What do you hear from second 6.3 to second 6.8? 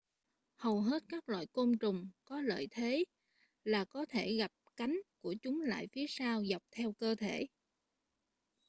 dọc